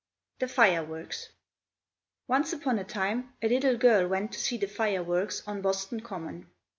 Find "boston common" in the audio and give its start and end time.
5.61-6.49